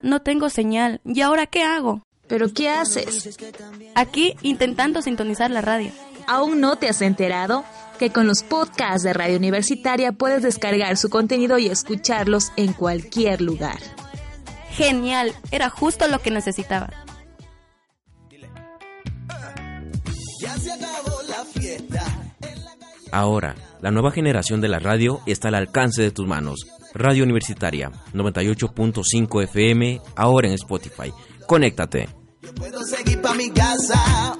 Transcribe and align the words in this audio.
No 0.00 0.20
tengo 0.20 0.50
señal. 0.50 1.00
¿Y 1.04 1.22
ahora 1.22 1.46
qué 1.46 1.62
hago? 1.62 2.02
¿Pero 2.28 2.52
qué 2.52 2.68
haces? 2.68 3.38
Aquí 3.94 4.34
intentando 4.42 5.00
sintonizar 5.00 5.50
la 5.50 5.62
radio. 5.62 5.90
¿Aún 6.26 6.60
no 6.60 6.76
te 6.76 6.88
has 6.88 7.00
enterado? 7.02 7.64
Que 7.98 8.10
con 8.10 8.26
los 8.26 8.42
podcasts 8.42 9.04
de 9.04 9.12
Radio 9.12 9.38
Universitaria 9.38 10.12
puedes 10.12 10.42
descargar 10.42 10.96
su 10.96 11.08
contenido 11.08 11.56
y 11.58 11.68
escucharlos 11.68 12.52
en 12.56 12.72
cualquier 12.72 13.40
lugar. 13.40 13.78
Genial, 14.70 15.32
era 15.50 15.70
justo 15.70 16.08
lo 16.08 16.20
que 16.20 16.30
necesitaba. 16.30 16.90
Ahora, 23.12 23.54
la 23.80 23.90
nueva 23.90 24.10
generación 24.10 24.60
de 24.60 24.68
la 24.68 24.78
radio 24.78 25.20
está 25.24 25.48
al 25.48 25.54
alcance 25.54 26.02
de 26.02 26.10
tus 26.10 26.26
manos. 26.26 26.66
Radio 26.96 27.24
Universitaria 27.24 27.90
98.5 28.14 29.42
FM, 29.44 30.00
ahora 30.16 30.48
en 30.48 30.54
Spotify. 30.54 31.12
Conéctate. 31.46 32.08
Yo 32.40 32.54
puedo 32.54 32.82
seguir 32.84 33.20
pa' 33.20 33.34
mi 33.34 33.50
casa 33.50 34.36